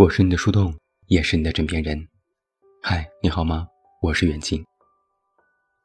[0.00, 0.74] 我是你的树洞，
[1.08, 2.08] 也是你的枕边人。
[2.82, 3.68] 嗨，你好吗？
[4.00, 4.64] 我是远近。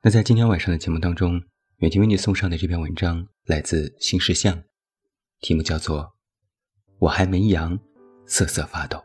[0.01, 1.33] 那在今天晚上的节目当中，
[1.79, 4.63] 远近为你送上的这篇文章来自新事项，
[5.41, 5.99] 题目叫做
[6.99, 7.77] 《我还没阳，
[8.25, 8.97] 瑟瑟发抖》。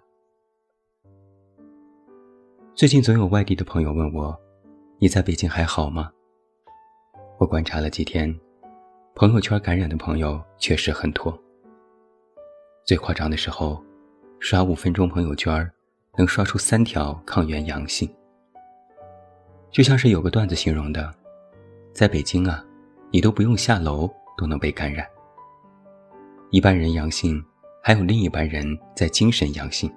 [2.77, 4.41] 最近总有外地的朋友问我
[5.01, 6.13] ：“你在北京还好吗？”
[7.41, 8.33] 我观察了几天，
[9.17, 11.37] 朋友圈感染的朋友确实很多。
[12.87, 13.85] 最夸张的时候。
[14.43, 15.71] 刷五分钟朋友圈，
[16.17, 18.11] 能刷出三条抗原阳性。
[19.71, 21.15] 就像是有个段子形容的，
[21.93, 22.65] 在北京啊，
[23.13, 25.07] 你都不用下楼都能被感染。
[26.51, 27.45] 一般人阳性，
[27.83, 29.93] 还有另一半人在精神阳性。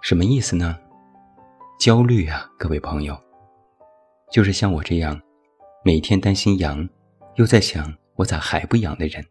[0.00, 0.78] 什么意思呢？
[1.80, 3.20] 焦虑啊，各位朋友，
[4.30, 5.20] 就是像我这样，
[5.84, 6.88] 每天担心阳，
[7.34, 9.22] 又在想我咋还不阳的人。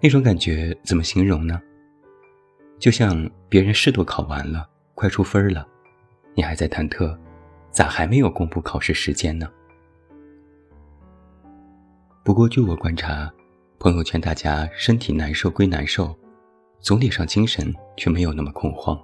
[0.00, 1.60] 那种感觉怎么形容呢？
[2.78, 5.66] 就像别人试都考完了，快出分了，
[6.34, 7.18] 你还在忐忑，
[7.70, 9.50] 咋还没有公布考试时间呢？
[12.22, 13.32] 不过据我观察，
[13.78, 16.14] 朋友圈大家身体难受归难受，
[16.80, 19.02] 总体上精神却没有那么恐慌。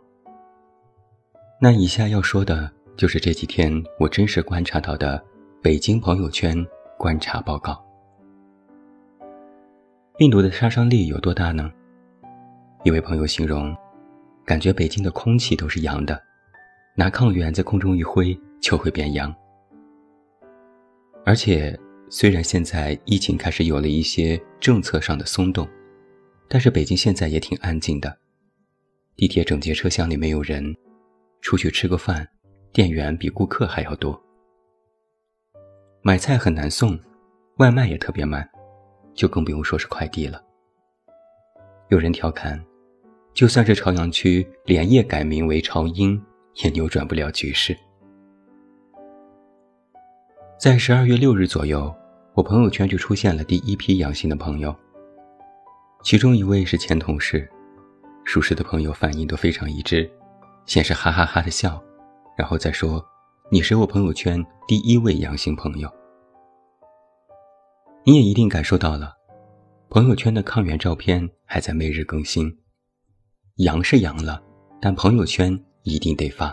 [1.61, 5.25] 那以下要说的就是这几天我真实观察到的
[5.63, 6.55] 北京朋友圈
[6.99, 7.83] 观察报告。
[10.19, 11.73] 病毒的杀伤力有多大呢？
[12.85, 13.75] 一位朋友形容，
[14.45, 16.23] 感觉北京的空气都是阳的，
[16.95, 19.35] 拿抗原在空中一挥就会变阳。
[21.25, 21.79] 而且，
[22.11, 25.67] 虽然现在疫情开始有了一些政策上的松动，
[26.47, 28.15] 但是北京现在也挺安静的，
[29.17, 30.77] 地铁整节车厢里没有人，
[31.41, 32.29] 出去吃个饭，
[32.71, 34.23] 店员比顾客还要多，
[36.03, 37.01] 买菜很难送，
[37.57, 38.47] 外卖也特别慢。
[39.15, 40.43] 就更不用说是快递了。
[41.89, 42.63] 有人调侃，
[43.35, 46.21] 就算是朝阳区连夜改名为朝阴，
[46.63, 47.77] 也扭转不了局势。
[50.59, 51.95] 在十二月六日左右，
[52.35, 54.75] 我朋友圈就出现了第一批阳性的朋友，
[56.03, 57.51] 其中一位是前同事，
[58.25, 60.11] 熟识的朋友反应都非常一致，
[60.65, 61.83] 先是哈哈哈的笑，
[62.37, 63.05] 然后再说
[63.51, 65.91] ：“你是我朋友圈第一位阳性朋友。”
[68.05, 69.15] 你也一定感受到了，
[69.89, 72.53] 朋友圈的抗原照片还在每日更新，
[73.59, 74.43] 阳是阳了，
[74.81, 76.53] 但朋友圈一定得发。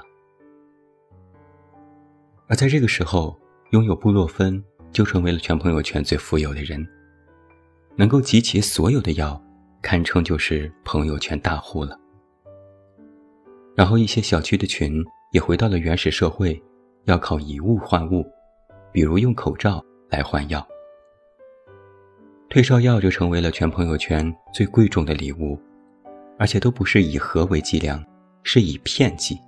[2.47, 3.35] 而在这个时候，
[3.71, 6.87] 拥有布洛芬就成为了全朋友圈最富有的人，
[7.95, 9.41] 能够集齐所有的药，
[9.81, 11.99] 堪称就是朋友圈大户了。
[13.75, 16.61] 然后一些小区的群也回到了原始社会，
[17.05, 18.23] 要靠以物换物，
[18.91, 20.63] 比如用口罩来换药。
[22.49, 25.55] 退烧药就成为了全朋友圈最贵重的礼物，
[26.39, 28.03] 而且都不是以盒为计量，
[28.41, 29.39] 是以片计。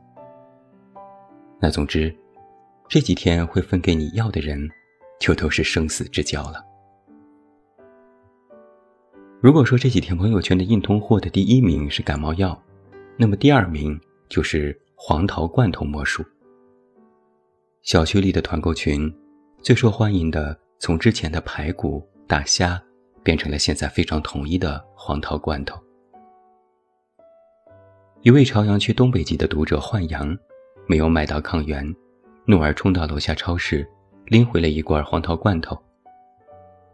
[1.60, 2.16] 那总之，
[2.88, 4.70] 这几天会分给你药的人，
[5.20, 6.64] 就都是生死之交了。
[9.42, 12.56] 如果说这几天朋友圈的硬通货的第一名是感冒药，
[13.18, 16.24] 那么第二名就是黄桃罐头莫属。
[17.82, 19.12] 小区里的团购群，
[19.64, 22.80] 最受欢迎的从之前的排骨、大虾。
[23.24, 25.80] 变成了现在非常统一的黄桃罐头。
[28.22, 30.38] 一位朝阳区东北籍的读者换阳，
[30.88, 31.84] 没有买到抗原，
[32.46, 33.88] 怒而冲到楼下超市，
[34.26, 35.76] 拎回了一罐黄桃罐头。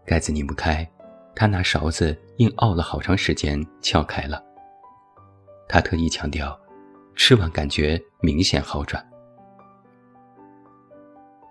[0.05, 0.89] 盖子拧不开，
[1.35, 4.41] 他拿勺子硬拗了好长时间，撬开了。
[5.67, 6.57] 他特意强调，
[7.13, 9.05] 吃完感觉明显好转。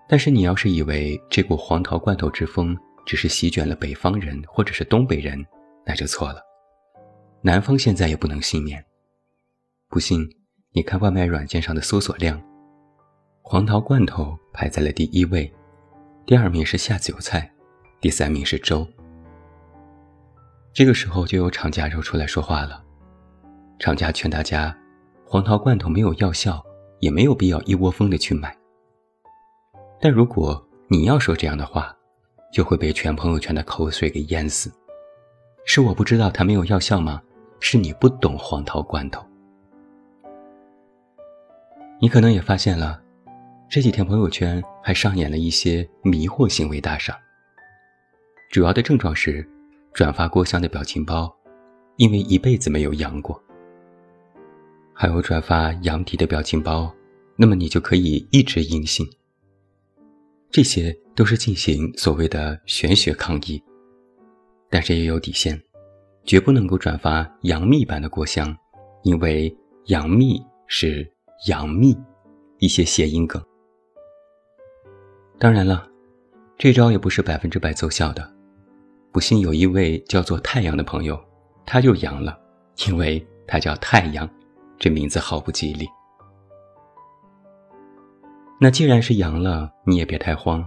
[0.08, 2.74] 但是你要是以为这股黄桃罐头之风，
[3.06, 5.42] 只是席卷了北方人或者是东北人，
[5.86, 6.42] 那就错了。
[7.40, 8.84] 南方现在也不能幸免。
[9.88, 10.28] 不信，
[10.72, 12.42] 你看外卖软件上的搜索量，
[13.40, 15.50] 黄桃罐头排在了第一位，
[16.26, 17.48] 第二名是下酒菜，
[18.00, 18.86] 第三名是粥。
[20.74, 22.84] 这个时候就有厂家又出来说话了，
[23.78, 24.76] 厂家劝大家，
[25.24, 26.60] 黄桃罐头没有药效，
[26.98, 28.54] 也没有必要一窝蜂的去买。
[30.00, 31.95] 但如果你要说这样的话，
[32.52, 34.72] 就会被全朋友圈的口水给淹死。
[35.64, 37.22] 是我不知道它没有药效吗？
[37.58, 39.24] 是你不懂黄桃罐头。
[41.98, 43.00] 你可能也发现了，
[43.68, 47.16] 这几天朋友圈还上演了一些迷惑行为大赏。
[48.50, 49.48] 主要的症状是，
[49.92, 51.34] 转发郭襄的表情包，
[51.96, 53.34] 因为一辈子没有阳过；
[54.92, 56.94] 还有转发杨迪的表情包，
[57.34, 59.04] 那么你就可以一直阴性。
[60.50, 63.62] 这些都是进行所谓的玄学抗议，
[64.70, 65.60] 但是也有底线，
[66.24, 68.56] 绝不能够转发杨幂版的郭襄，
[69.02, 69.54] 因为
[69.86, 71.10] 杨幂是
[71.46, 71.96] 杨幂，
[72.58, 73.42] 一些谐音梗。
[75.38, 75.86] 当然了，
[76.56, 78.34] 这招也不是百分之百奏效的。
[79.12, 81.18] 不幸有一位叫做太阳的朋友，
[81.66, 82.38] 他就阳了，
[82.86, 84.28] 因为他叫太阳，
[84.78, 85.86] 这名字毫不吉利。
[88.58, 90.66] 那既然是阳了，你也别太慌，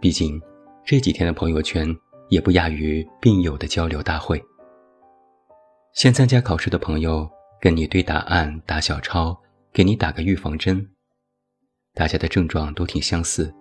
[0.00, 0.40] 毕竟
[0.84, 1.94] 这几天的朋友圈
[2.30, 4.42] 也不亚于病友的交流大会。
[5.92, 7.28] 先参加考试的朋友
[7.60, 9.38] 跟你对答案、打小抄，
[9.70, 10.84] 给你打个预防针。
[11.92, 13.54] 大家的症状都挺相似。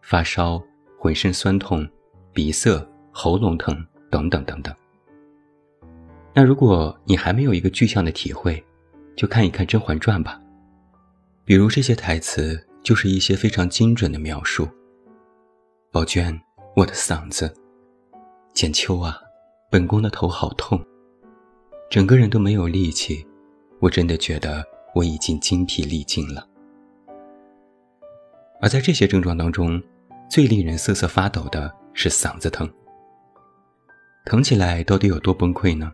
[0.00, 0.62] 发烧、
[1.00, 1.84] 浑身酸痛、
[2.32, 2.80] 鼻塞、
[3.10, 4.72] 喉咙疼等等等等。
[6.32, 8.64] 那如果你还没有一个具象的体会，
[9.16, 10.40] 就看一看《甄嬛传》吧。
[11.44, 14.68] 比如这些台词就是一些非常精准的描述。
[15.90, 16.40] 宝娟，
[16.76, 17.52] 我的嗓子。
[18.54, 19.18] 简秋啊，
[19.68, 20.80] 本宫的头好痛，
[21.90, 23.26] 整个人都没有力气，
[23.80, 26.46] 我真的觉得我已经精疲力尽了。
[28.60, 29.82] 而在这些症状当中，
[30.30, 32.72] 最令人瑟瑟发抖的是嗓子疼，
[34.24, 35.92] 疼起来到底有多崩溃呢？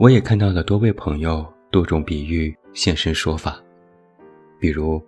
[0.00, 3.62] 我也看到了多位朋友多种比喻现身说法，
[4.58, 5.00] 比如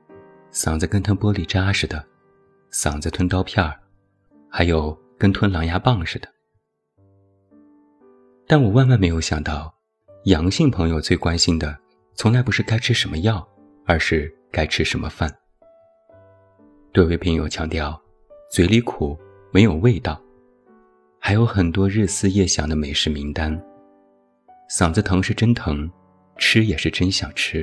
[0.53, 2.05] 嗓子跟吞玻璃渣似的，
[2.73, 3.79] 嗓子吞刀片儿，
[4.49, 6.29] 还有跟吞狼牙棒似的。
[8.47, 9.75] 但我万万没有想到，
[10.25, 11.77] 阳性朋友最关心的
[12.15, 13.47] 从来不是该吃什么药，
[13.87, 15.31] 而是该吃什么饭。
[16.93, 18.01] 多位病友强调。
[18.51, 19.15] 嘴里苦，
[19.51, 20.19] 没有味道，
[21.19, 23.63] 还有很多日思夜想的美食名单。
[24.71, 25.87] 嗓子疼是真疼，
[26.39, 27.63] 吃也是真想吃。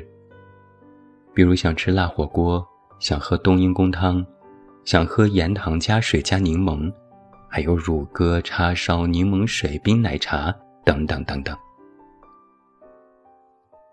[1.33, 2.63] 比如想吃辣火锅，
[2.99, 4.25] 想喝冬阴功汤，
[4.83, 6.91] 想喝盐糖加水加柠檬，
[7.49, 10.53] 还有乳鸽、叉烧、柠檬水、冰奶茶
[10.83, 11.55] 等等等等。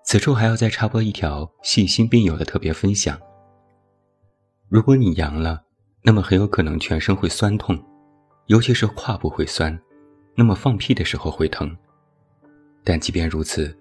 [0.04, 3.18] 此处还要再插播一条细心病友的特别分享：
[4.68, 5.62] 如果你阳了。
[6.04, 7.80] 那么很有可能全身会酸痛，
[8.46, 9.80] 尤其是胯部会酸，
[10.34, 11.76] 那么放屁的时候会疼。
[12.82, 13.72] 但即便如此，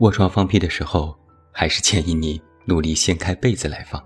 [0.00, 1.16] 卧床放屁的时候，
[1.52, 4.04] 还是建议你努力掀开被子来放。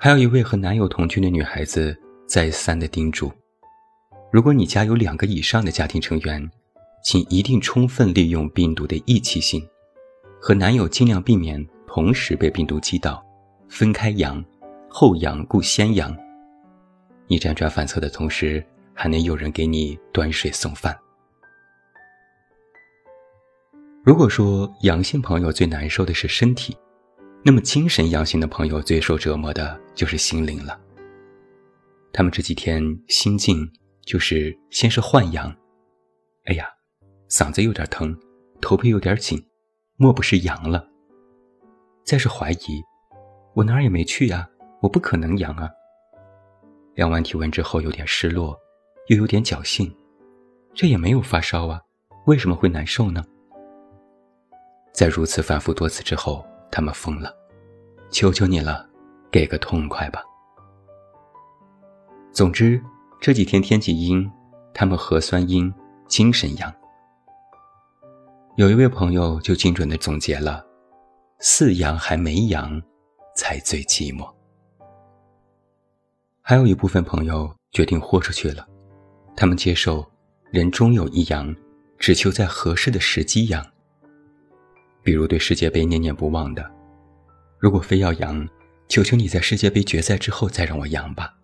[0.00, 3.32] 还有一位和男友同居的女孩子再三的叮嘱：
[4.30, 6.48] 如果你家有两个以上的家庭成员，
[7.02, 9.60] 请一定充分利用病毒的易气性，
[10.40, 13.20] 和男友尽量避免同时被病毒击倒，
[13.68, 14.42] 分开养。
[14.88, 16.16] 后阳故先阳。
[17.26, 20.96] 你辗转反侧的同时，还能有人给你端水送饭。
[24.04, 26.74] 如果说阳性朋友最难受的是身体，
[27.42, 30.78] 那么精神阳性的朋友最受折磨的就是心灵了。
[32.12, 33.70] 他们这几天心境
[34.04, 35.54] 就是先是换阳，
[36.46, 36.66] 哎呀，
[37.28, 38.18] 嗓子有点疼，
[38.60, 39.42] 头皮有点紧，
[39.96, 40.86] 莫不是阳了？
[42.04, 42.82] 再是怀疑，
[43.54, 44.48] 我哪儿也没去呀。
[44.80, 45.68] 我不可能阳啊！
[46.94, 48.56] 量完体温之后有点失落，
[49.08, 49.92] 又有点侥幸，
[50.72, 51.80] 这也没有发烧啊，
[52.26, 53.24] 为什么会难受呢？
[54.92, 57.34] 在如此反复多次之后，他们疯了，
[58.10, 58.88] 求求你了，
[59.30, 60.22] 给个痛快吧！
[62.32, 62.82] 总之
[63.20, 64.30] 这几天天气阴，
[64.72, 65.72] 他们核酸阴，
[66.06, 66.72] 精神阳。
[68.56, 70.64] 有一位朋友就精准的总结了：
[71.40, 72.80] 四阳还没阳，
[73.34, 74.28] 才最寂寞。
[76.42, 78.66] 还有一部分朋友决定豁出去了，
[79.36, 80.04] 他们接受
[80.50, 81.54] 人终有一阳，
[81.98, 83.64] 只求在合适的时机阳。
[85.08, 86.70] 比如对世界杯念念不忘的，
[87.58, 88.46] 如果非要阳，
[88.88, 91.34] 求求你在世界杯决赛之后再让我阳吧。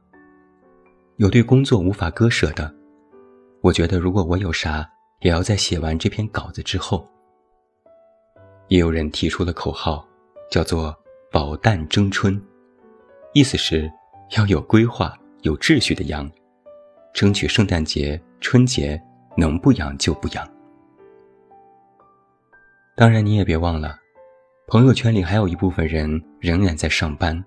[1.16, 2.71] 有对工作无法割舍的，
[3.62, 4.87] 我觉得如果我有啥，
[5.21, 7.09] 也要在写完这篇稿子之后。
[8.68, 10.06] 也有人提出了口号，
[10.50, 10.94] 叫做
[11.33, 12.38] “保蛋争春”，
[13.33, 13.90] 意思是。
[14.37, 16.30] 要有规划、有秩序的养，
[17.14, 19.00] 争取圣诞节、春节
[19.38, 20.54] 能不养就不养。
[22.97, 23.99] 当然，你也别忘了，
[24.69, 26.09] 朋友圈里还有一部分人
[26.39, 27.45] 仍然在上班，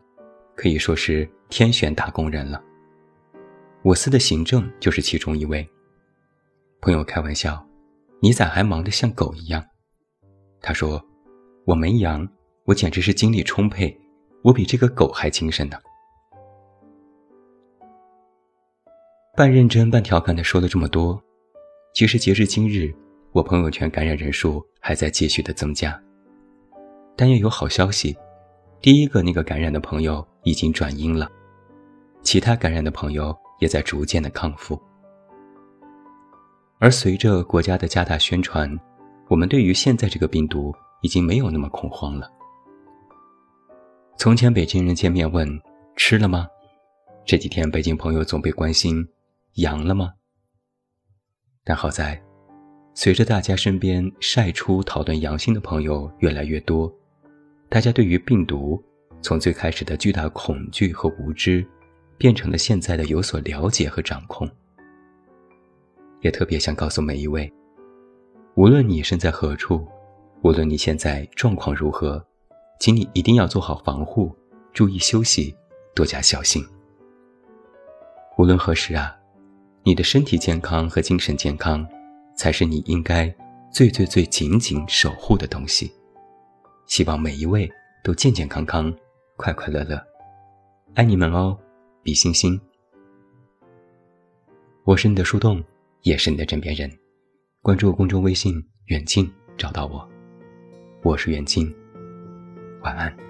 [0.56, 2.62] 可以说是天选打工人了。
[3.82, 5.66] 我司的行政就是其中一位。
[6.82, 7.66] 朋友开玩笑
[8.20, 9.66] ：“你咋还忙得像狗一样？”
[10.60, 11.02] 他说
[11.64, 12.28] ：“我没羊，
[12.66, 13.98] 我简直是精力充沛，
[14.44, 15.78] 我比这个狗还精神呢。”
[19.34, 21.24] 半认真半调侃的说了这么多，
[21.94, 22.94] 其实截至今日，
[23.32, 26.00] 我朋友圈感染人数还在继续的增加。
[27.16, 28.16] 但又有好消息，
[28.82, 31.30] 第一个那个感染的朋友已经转阴了，
[32.22, 34.80] 其他感染的朋友也在逐渐的康复。
[36.80, 38.70] 而随着国家的加大宣传，
[39.30, 42.32] 我们对于现在这个病毒已经没有那么恐慌了。
[44.16, 45.48] 从前北京人见面问
[45.96, 46.48] 吃了吗？
[47.26, 49.08] 这几天北京朋友总被关心
[49.56, 50.14] 阳了吗？
[51.64, 52.24] 但好在，
[53.00, 56.92] 随着大家身边晒出讨论阳性的朋友越来越多，
[57.70, 58.84] 大家对于病毒
[59.22, 61.64] 从最开始的巨大恐惧和无知，
[62.18, 64.50] 变成了现在的有所了解和掌控。
[66.22, 67.54] 也特别想告诉每一位，
[68.56, 69.88] 无论你身在何处，
[70.42, 72.26] 无论你现在状况如何，
[72.80, 74.36] 请你一定要做好防护，
[74.74, 75.56] 注意休息，
[75.94, 76.66] 多加小心。
[78.40, 79.16] 无论何时啊，
[79.84, 81.88] 你的身体健康和精神健康，
[82.38, 83.34] 才是你应该
[83.70, 85.92] 最最最紧紧守护的东西。
[86.86, 87.70] 希望每一位
[88.04, 88.96] 都健健康康、
[89.36, 90.02] 快快乐乐，
[90.94, 91.58] 爱你们哦，
[92.02, 92.58] 比心心。
[94.86, 95.62] 我是你的树洞。
[96.04, 96.90] 也是你的枕边人，
[97.62, 100.08] 关注公众微信“远近”，找到我。
[101.04, 101.76] 我是远近，
[102.82, 103.27] 晚安。